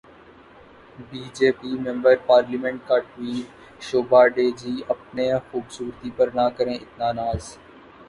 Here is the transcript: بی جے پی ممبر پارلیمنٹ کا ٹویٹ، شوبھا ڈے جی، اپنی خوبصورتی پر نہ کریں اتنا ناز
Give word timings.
بی 1.09 1.21
جے 1.35 1.49
پی 1.59 1.69
ممبر 1.79 2.15
پارلیمنٹ 2.27 2.79
کا 2.87 2.97
ٹویٹ، 3.07 3.45
شوبھا 3.83 4.21
ڈے 4.35 4.45
جی، 4.59 4.73
اپنی 4.93 5.27
خوبصورتی 5.47 6.09
پر 6.17 6.27
نہ 6.35 6.45
کریں 6.57 6.75
اتنا 6.75 7.07
ناز 7.19 7.41